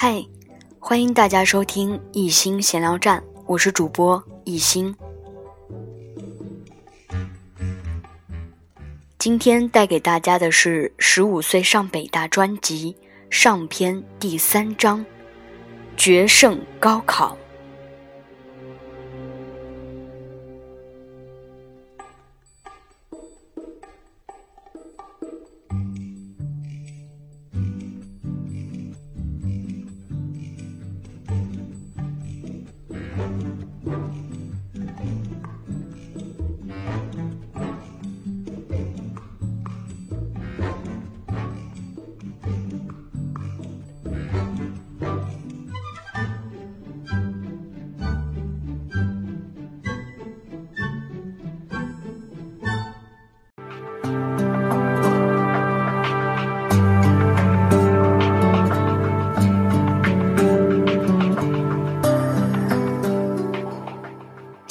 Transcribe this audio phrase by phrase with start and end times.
[0.00, 0.24] 嗨，
[0.78, 4.94] 欢迎大家收听一心闲聊站，我是主播一心。
[9.18, 12.96] 今天带给大家的是《十五岁上北大》专辑
[13.28, 15.04] 上篇第三章：
[15.96, 17.36] 决胜高考。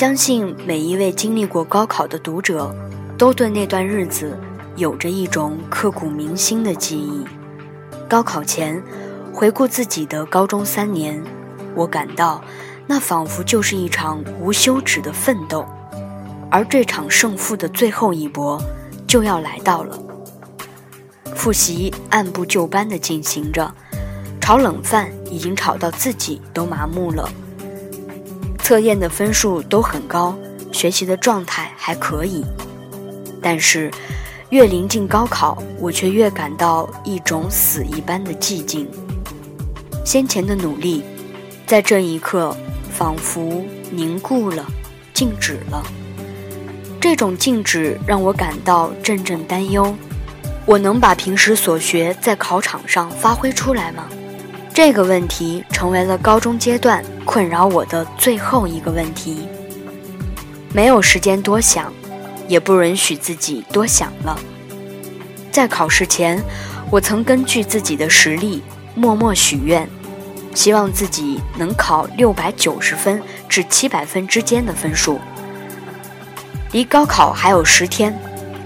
[0.00, 2.74] 相信每一位经历过高考的读者，
[3.18, 4.34] 都对那段日子
[4.76, 7.22] 有着一种刻骨铭心的记忆。
[8.08, 8.82] 高考前，
[9.30, 11.22] 回顾自己的高中三年，
[11.74, 12.42] 我感到
[12.86, 15.66] 那仿佛就是一场无休止的奋斗，
[16.50, 18.58] 而这场胜负的最后一搏
[19.06, 19.98] 就要来到了。
[21.34, 23.70] 复习按部就班地进行着，
[24.40, 27.30] 炒冷饭已经炒到自己都麻木了。
[28.70, 30.32] 测验的分数都很高，
[30.70, 32.44] 学习的状态还可以，
[33.42, 33.90] 但是
[34.50, 38.88] 越临近高考，我却越感到一种死一般的寂静。
[40.04, 41.02] 先前的努力，
[41.66, 42.56] 在这一刻
[42.92, 44.64] 仿佛凝固了，
[45.12, 45.82] 静止了。
[47.00, 49.92] 这种静止让我感到阵阵担忧：
[50.64, 54.04] 我能把平时所学在考场上发挥出来吗？
[54.82, 59.46] 这个问题成为了高中阶段困扰我的最后一个问题。
[60.72, 61.92] 没有时间多想，
[62.48, 64.40] 也不允许自己多想了。
[65.52, 66.42] 在考试前，
[66.90, 68.62] 我曾根据自己的实力
[68.94, 69.86] 默默许愿，
[70.54, 75.20] 希望自己能考六百九十分至七百分之间的分数。
[76.72, 78.18] 离高考还有十天，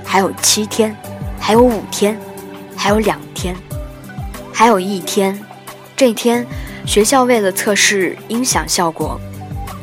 [0.04, 0.96] 还有七天，
[1.40, 2.16] 还有五天，
[2.76, 3.56] 还有两天，
[4.52, 5.36] 还有一天。
[5.96, 6.44] 这天，
[6.84, 9.20] 学校为了测试音响效果，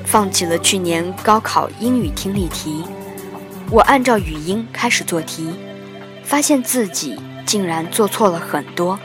[0.04, 2.84] 放弃了去年高考英语听力题。
[3.70, 5.52] 我按照语音开始做题，
[6.26, 9.00] 发现自己竟然做错了很多，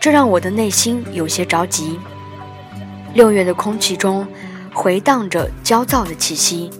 [0.00, 1.98] 这让我的内心有些着急。
[3.12, 4.26] 六月的空气中
[4.72, 6.70] 回荡着焦躁的气息，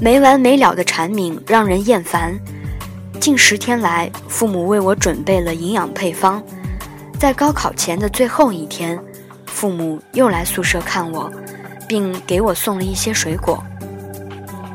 [0.00, 2.38] 没完没了的蝉鸣让人厌烦。
[3.20, 6.40] 近十天来，父母为我准备了营养配方。
[7.24, 9.02] 在高考前的最后一天，
[9.46, 11.32] 父母又来宿舍看我，
[11.88, 13.64] 并给我送了一些水果。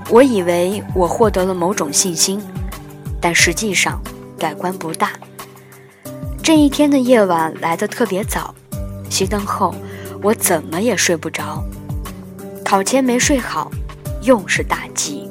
[0.10, 2.42] 我以为我获得了某种信心，
[3.22, 4.02] 但实际上
[4.36, 5.12] 改观不大。
[6.42, 8.52] 这一天的夜晚来得特别早，
[9.12, 9.76] 熄灯后
[10.24, 11.64] 我怎么也睡不着。
[12.66, 13.70] 考前没睡好，
[14.24, 15.30] 又是大忌。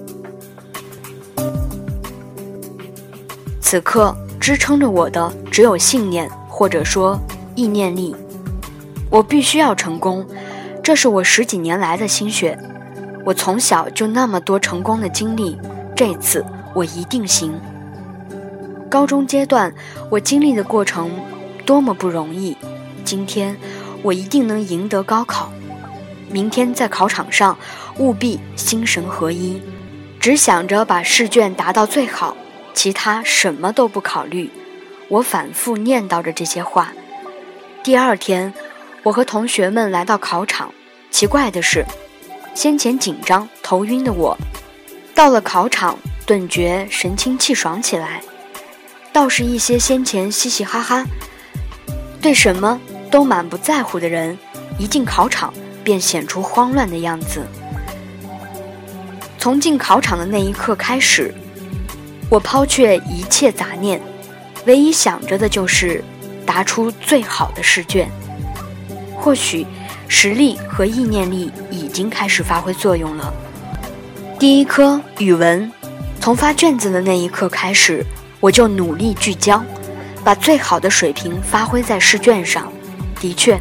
[3.60, 6.30] 此刻支撑着我的只有信念。
[6.58, 7.20] 或者说
[7.54, 8.16] 意念力，
[9.10, 10.26] 我必须要成功，
[10.82, 12.58] 这是我十几年来的心血。
[13.24, 15.56] 我从小就那么多成功的经历，
[15.94, 17.54] 这次我一定行。
[18.91, 19.72] 高中阶段
[20.10, 21.12] 我经历的过程
[21.64, 22.56] 多么不容易，
[23.04, 23.56] 今天
[24.02, 25.52] 我一定能赢得高考。
[26.28, 27.56] 明天在考场上
[27.98, 29.62] 务必心神合一，
[30.18, 32.36] 只想着把试卷答到最好，
[32.74, 34.50] 其他什么都不考虑。
[35.08, 36.92] 我反复念叨着这些话。
[37.83, 38.53] 第二天，
[39.03, 40.72] 我和同学们来到考场。
[41.10, 41.84] 奇怪的是，
[42.54, 44.36] 先前紧张头晕的我，
[45.15, 48.22] 到了考场顿觉神清气爽起来。
[49.10, 51.04] 倒是一些先前嘻嘻哈哈、
[52.21, 52.78] 对什么
[53.10, 54.38] 都满不在乎的人，
[54.78, 55.53] 一进考场
[55.83, 57.42] 便显出慌乱的样子。
[59.38, 61.34] 从进考场的那一刻开始，
[62.28, 64.00] 我抛却一切杂念。
[64.66, 66.03] 唯一想着的就是
[66.45, 68.10] 答出最好的试卷。
[69.16, 69.66] 或许
[70.07, 73.33] 实力和意念力已经开始发挥作用了。
[74.39, 75.71] 第一科语文，
[76.21, 78.05] 从发卷子的那一刻开始，
[78.41, 79.63] 我就努力聚焦，
[80.22, 82.72] 把最好的水平发挥在试卷上。
[83.21, 83.59] 的确，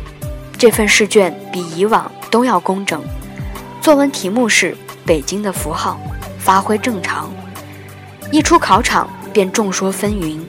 [0.58, 3.04] 这份试卷比以往都要工整。
[3.82, 6.00] 作文题目是北京的符号，
[6.38, 7.32] 发挥正常。
[8.32, 10.40] 一出考场便众说纷纭。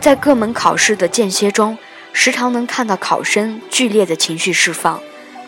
[0.00, 1.76] 在各门考试的间歇中，
[2.12, 5.00] 时常能看到考生剧烈的情绪释放，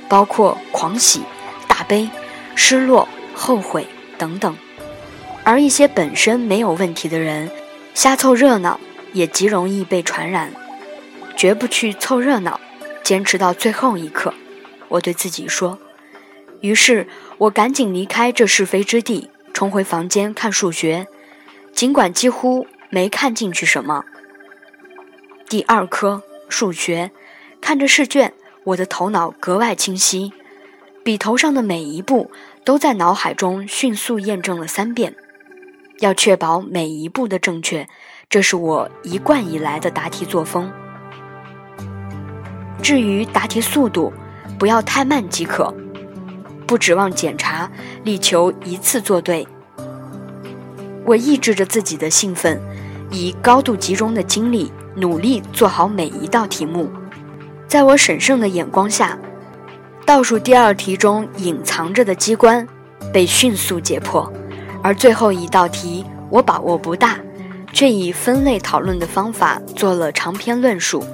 [0.09, 1.23] 包括狂喜、
[1.67, 2.11] 大悲、
[2.55, 3.87] 失落、后悔
[4.19, 4.55] 等等。
[5.43, 7.51] 而一些本身没有问题的人，
[7.95, 8.79] 瞎凑热闹
[9.13, 10.53] 也极容易被传染。
[11.35, 12.61] 绝不去凑热闹，
[13.03, 14.35] 坚持到最后一刻。
[14.89, 15.79] 我对自己说。
[16.61, 17.09] 于是
[17.39, 21.09] 我赶紧离开这是非之地，冲回房间看数学，
[21.75, 24.05] 尽管几乎没看进去什么。
[25.53, 27.11] 第二科数学，
[27.61, 28.33] 看着试卷，
[28.65, 30.33] 我的头脑格外清晰，
[31.05, 32.31] 笔头上的每一步
[32.65, 35.15] 都在脑海中迅速验证了三遍。
[35.99, 37.87] 要确保每一步的正确，
[38.31, 40.73] 这是我一贯以来的答题作风。
[42.83, 44.11] 至于答题速度，
[44.59, 45.71] 不要太慢即可。
[46.67, 47.71] 不指望检查，
[48.05, 49.47] 力求一次做对。
[51.05, 52.59] 我抑制着自己的兴奋，
[53.11, 56.91] 以高度集中的精力，努力做好每一道题目。
[57.67, 59.19] 在我审慎的眼光下，
[60.05, 62.67] 倒数第二题中隐藏着的机关
[63.13, 64.31] 被迅速解破，
[64.83, 67.19] 而最后一道题我把握不大，
[67.73, 71.05] 却以分类讨论的方法做了长篇论述。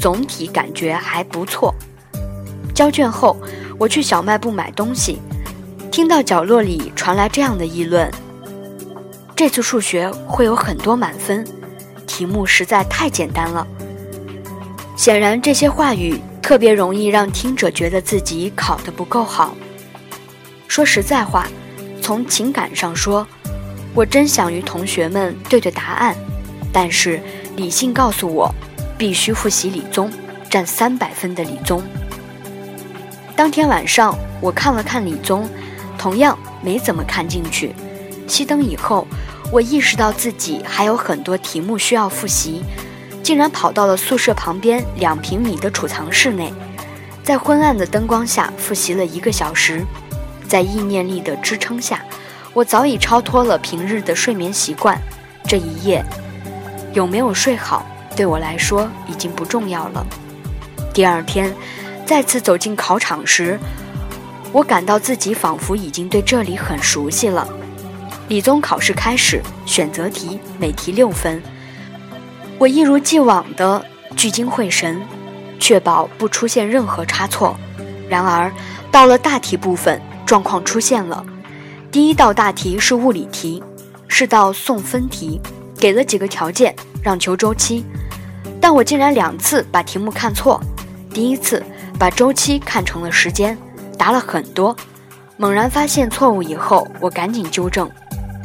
[0.00, 1.74] 总体感觉还不错。
[2.72, 3.36] 交卷后，
[3.78, 5.18] 我去小卖部买东西，
[5.90, 8.08] 听到角落里传来这样的议论：
[9.34, 11.44] 这次数学会有很多满分，
[12.08, 13.64] 题目实在太简单了。
[14.96, 19.54] 显然，这些话语特别容易让听者觉得自己考得不够好。
[20.66, 21.46] 说实在话，
[22.02, 23.24] 从情感上说，
[23.94, 26.16] 我真想与同学们对对答案，
[26.72, 27.20] 但是
[27.54, 28.52] 理性告诉我。
[28.98, 30.10] 必须复习理综，
[30.50, 31.80] 占三百分的理综。
[33.36, 35.48] 当天晚上，我看了看理综，
[35.96, 37.72] 同样没怎么看进去。
[38.26, 39.06] 熄灯以后，
[39.50, 42.62] 我意识到自己还有很多题目需要复习，
[43.22, 46.52] 竟然跑到了宿舍旁边两平米的储藏室内，
[47.22, 49.84] 在昏暗的灯光下复习了一个小时。
[50.46, 52.02] 在意念力的支撑下，
[52.54, 54.98] 我早已超脱了平日的睡眠习惯。
[55.46, 56.04] 这一夜，
[56.92, 57.86] 有没有睡好？
[58.16, 60.06] 对我来说已经不重要了。
[60.92, 61.54] 第二天，
[62.04, 63.58] 再次走进考场时，
[64.52, 67.48] 我感到自己仿佛已经对这里很熟悉了。
[68.28, 71.42] 理综考试开始，选择题每题六分，
[72.58, 73.82] 我一如既往的
[74.14, 75.00] 聚精会神，
[75.58, 77.56] 确保不出现任何差错。
[78.06, 78.52] 然而，
[78.90, 81.24] 到了大题部分，状况出现了。
[81.90, 83.62] 第一道大题是物理题，
[84.08, 85.40] 是道送分题，
[85.78, 87.82] 给了几个条件，让求周期。
[88.60, 90.60] 但我竟然两次把题目看错，
[91.14, 91.64] 第一次
[91.98, 93.56] 把周期看成了时间，
[93.96, 94.76] 答了很多。
[95.38, 97.90] 猛然发现错误以后，我赶紧纠正，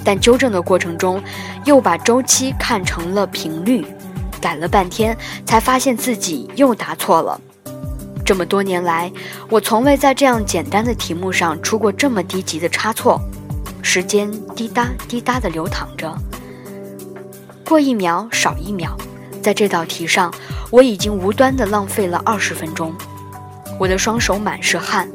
[0.03, 1.21] 但纠正的过程中
[1.65, 3.85] 又把周期看成了频率，
[4.41, 7.39] 改了半天才发现自己又答错了。
[8.25, 9.11] 这么多年来，
[9.50, 13.19] 我从未在这样简单的题目上出过这么低级的差错。
[13.81, 16.15] 时间滴答滴答地流淌着，
[17.65, 18.97] 过一秒少一秒。
[19.41, 20.33] 在这道题上，
[20.71, 22.93] 我已经无端地浪费了二十分钟，
[23.77, 25.12] 我的双手满是汗，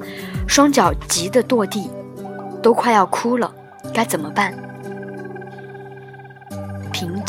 [0.47, 1.91] 双脚急得跺地，
[2.63, 3.51] 都快要哭了，
[3.95, 4.53] 该怎么办？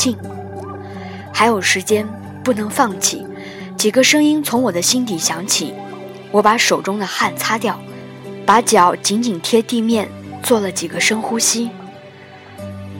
[0.00, 0.16] 静，
[1.30, 2.08] 还有时间，
[2.42, 3.26] 不能放弃。
[3.76, 5.74] 几个声音从我的心底响起，
[6.30, 7.78] 我把手中的汗擦掉，
[8.46, 10.08] 把脚紧紧贴地面，
[10.42, 11.70] 做了几个深呼吸。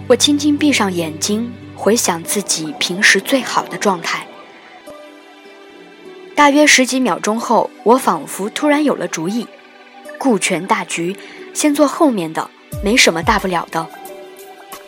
[0.09, 1.50] 我轻轻闭上眼睛。
[1.75, 4.26] 回想自己平时最好的状态，
[6.35, 9.47] 大约十几秒钟后，我仿佛突然有了主意，
[10.19, 11.16] 顾全大局，
[11.54, 12.50] 先做后面的，
[12.85, 13.88] 没什么大不了的。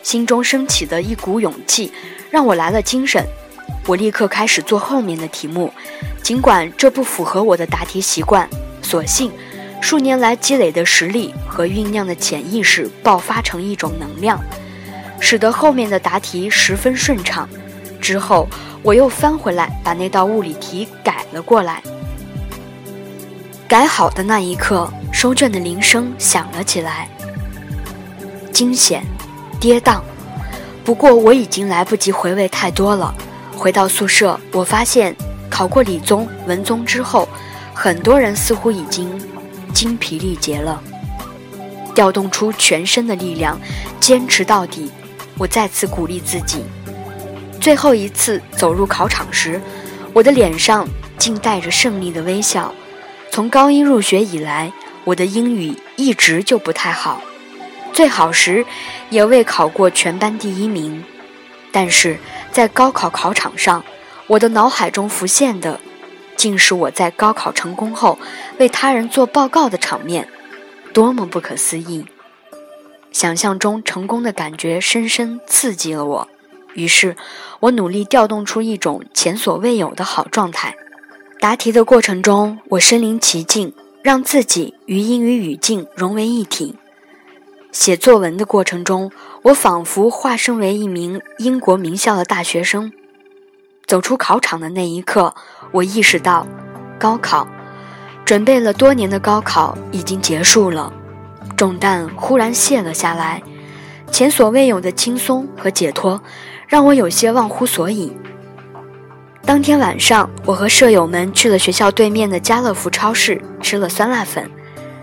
[0.03, 1.91] 心中升起的一股勇气，
[2.29, 3.25] 让我来了精神。
[3.87, 5.73] 我立刻开始做后面的题目，
[6.21, 8.47] 尽管这不符合我的答题习惯，
[8.81, 9.31] 所幸
[9.81, 14.39] 数年来积累的实力和酝酿的潜意识爆发成一种能量。
[15.19, 17.47] 使得后面的答题十分顺畅。
[18.01, 18.45] 之后，
[18.81, 21.81] 我又翻回来把那道物理题改了过来。
[23.65, 27.07] 改好的那一刻，收卷的铃声响了起来。
[28.51, 29.05] 惊险，
[29.63, 30.01] 跌宕。
[30.83, 33.15] 不过我已经来不及回味太多了。
[33.55, 35.15] 回到宿舍，我发现
[35.49, 37.29] 考过理综、文综之后，
[37.73, 39.09] 很多人似乎已经
[39.73, 40.81] 精疲力竭了。
[41.95, 43.57] 调动出全身的力量，
[44.01, 44.91] 坚持到底。
[45.37, 46.65] 我再次鼓励自己。
[47.61, 49.61] 最后一次走入考场时，
[50.11, 50.85] 我的脸上
[51.17, 52.73] 竟带着胜利的微笑。
[53.31, 54.73] 从高一入学以来，
[55.05, 57.21] 我的英语一直就不太好，
[57.93, 58.65] 最好时
[59.09, 61.03] 也未考过全班第一名。
[61.71, 62.17] 但是
[62.51, 63.83] 在高考考场上，
[64.27, 65.79] 我的脑海中浮现的
[66.35, 68.19] 竟是我在高考成功后
[68.57, 70.27] 为他人做报告的场面，
[70.93, 72.05] 多么不可思议！
[73.11, 76.27] 想象中成功的感觉深深刺激了我，
[76.73, 77.15] 于是
[77.59, 80.75] 我努力调动出一种前所未有的好状态。
[81.39, 86.75] 答题的过程中，我身临其境，让自己与英语语境融为一体。
[87.73, 89.11] 写作文的过程中，
[89.41, 92.93] 我仿佛化身为一名英国名校的大学生。
[93.87, 95.33] 走出考场的那一刻，
[95.71, 96.45] 我意识到，
[96.99, 97.47] 高考，
[98.23, 100.93] 准备了多年的高考已经结束了，
[101.57, 103.41] 重担忽然卸了下来，
[104.11, 106.21] 前所未有的轻松和解脱，
[106.67, 108.15] 让我有些忘乎所以。
[109.43, 114.47] 当天晚上，我和舍友们去了学校对面的家乐福超市，吃了酸辣粉。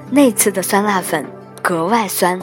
[0.08, 1.26] 那次的酸辣粉
[1.60, 2.40] 格外酸。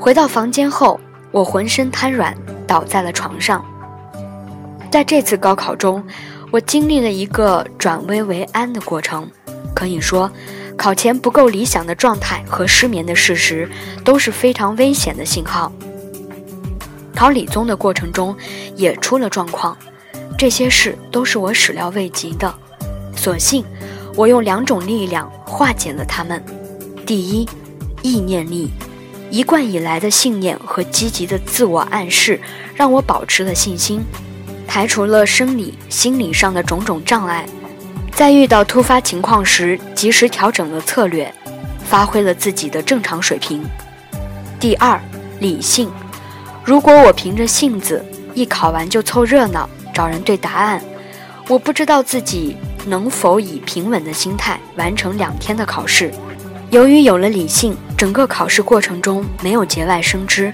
[0.00, 0.98] 回到房间后，
[1.30, 2.34] 我浑身瘫软，
[2.66, 3.62] 倒在了床上。
[4.90, 6.02] 在这次高考中，
[6.50, 9.30] 我经历了一个转危为安的过程。
[9.74, 10.32] 可以说，
[10.74, 13.68] 考前不够理想的状态和失眠的事实
[14.02, 15.70] 都是非常危险的信号。
[17.14, 18.34] 考理综的过程中
[18.76, 19.76] 也出了状况，
[20.38, 22.52] 这些事都是我始料未及的。
[23.14, 23.62] 所幸，
[24.16, 26.42] 我用两种力量化解了它们：
[27.04, 27.46] 第一，
[28.00, 28.70] 意念力，
[29.30, 32.40] 一贯以来的信念和积极的自我暗示，
[32.74, 34.04] 让我保持了信心。
[34.66, 37.46] 排除了生理、心理上的种种障碍，
[38.12, 41.32] 在遇到突发情况时，及时调整了策略，
[41.84, 43.64] 发挥了自己的正常水平。
[44.58, 45.00] 第二，
[45.38, 45.90] 理性。
[46.64, 50.80] 如果我凭着性子一考完就凑热闹找人对答案，
[51.48, 52.56] 我不知道自己
[52.86, 56.12] 能否以平稳的心态完成两天的考试。
[56.70, 60.52] 由于有了理性，整个考试过程中没有节外生枝。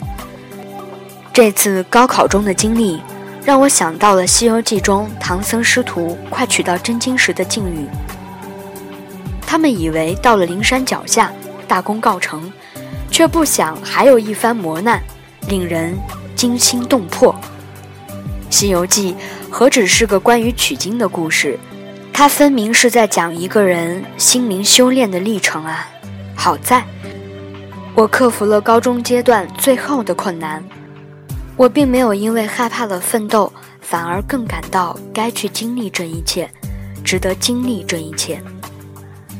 [1.33, 3.01] 这次高考中的经历。
[3.45, 7.87] 让我想到了《西游记》中唐僧师徒快取到真经时的境遇。
[9.47, 11.31] 他们以为到了灵山脚下，
[11.69, 12.53] 大功告成，
[13.09, 15.01] 却不想还有一番磨难，
[15.47, 15.97] 令人
[16.35, 17.33] 惊心动魄。
[18.51, 19.13] 《西游记》
[19.49, 21.57] 何止是个关于取经的故事，
[22.13, 25.89] 它分明是在讲一个人心灵修炼的历程啊！
[26.37, 26.85] 好在，
[27.95, 30.63] 我克服了高中阶段最后的困难。
[31.57, 33.51] 我并没有因为害怕了奋斗，
[33.81, 36.49] 反而更感到该去经历这一切，
[37.03, 38.41] 值得经历这一切。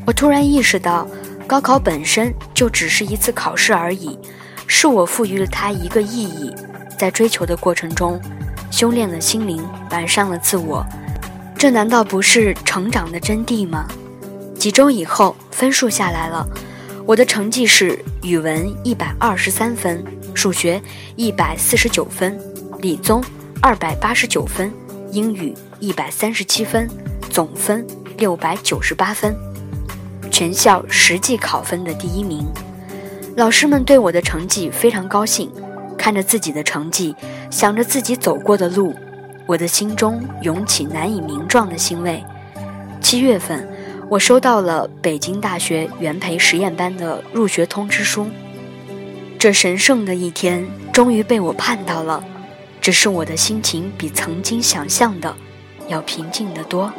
[0.05, 1.07] 我突然意识到，
[1.45, 4.17] 高考本身就只是一次考试而已，
[4.65, 6.53] 是我赋予了它一个意义，
[6.97, 8.19] 在追求的过程中，
[8.71, 10.83] 修炼了心灵，完善了自我，
[11.55, 13.87] 这难道不是成长的真谛吗？
[14.57, 16.47] 几周以后，分数下来了，
[17.07, 20.03] 我的成绩是语文一百二十三分。
[20.33, 20.79] 数学
[21.15, 22.37] 一百四十九分，
[22.79, 23.23] 理综
[23.61, 24.69] 二百八十九分，
[25.13, 26.85] 英语一百三十七分，
[27.29, 27.87] 总分
[28.17, 29.33] 六百九十八分，
[30.29, 32.45] 全校实际考分的第一名。
[33.37, 35.49] 老师们对我的成绩非常高兴，
[35.97, 37.15] 看着自己的成绩，
[37.49, 38.93] 想着自己走过的路，
[39.47, 42.21] 我的心中涌起难以名状的欣慰。
[43.01, 43.65] 七月份，
[44.09, 48.27] 我收到了北京大学元培实验班的入学通知书。
[49.37, 52.23] 这神圣的一天终于被我盼到了，
[52.79, 55.35] 只是我的心情比曾经想象的
[55.89, 56.91] 要平静得多。